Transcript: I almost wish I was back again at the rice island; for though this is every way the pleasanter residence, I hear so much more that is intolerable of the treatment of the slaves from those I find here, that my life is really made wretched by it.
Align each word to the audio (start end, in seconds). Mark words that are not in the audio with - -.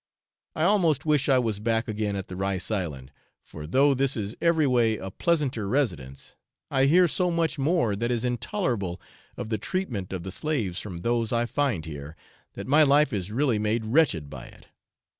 I 0.55 0.63
almost 0.63 1.05
wish 1.05 1.29
I 1.29 1.37
was 1.37 1.59
back 1.59 1.87
again 1.87 2.15
at 2.15 2.27
the 2.27 2.35
rice 2.35 2.71
island; 2.71 3.11
for 3.43 3.67
though 3.67 3.93
this 3.93 4.17
is 4.17 4.33
every 4.41 4.65
way 4.65 4.95
the 4.97 5.11
pleasanter 5.11 5.67
residence, 5.67 6.33
I 6.71 6.85
hear 6.85 7.07
so 7.07 7.29
much 7.29 7.59
more 7.59 7.95
that 7.95 8.09
is 8.09 8.25
intolerable 8.25 8.99
of 9.37 9.49
the 9.49 9.59
treatment 9.59 10.11
of 10.11 10.23
the 10.23 10.31
slaves 10.31 10.81
from 10.81 11.01
those 11.01 11.31
I 11.31 11.45
find 11.45 11.85
here, 11.85 12.15
that 12.55 12.65
my 12.65 12.81
life 12.81 13.13
is 13.13 13.31
really 13.31 13.59
made 13.59 13.85
wretched 13.85 14.27
by 14.27 14.47
it. 14.47 14.69